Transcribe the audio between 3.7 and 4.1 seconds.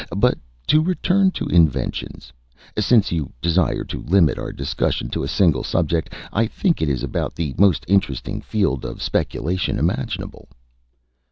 to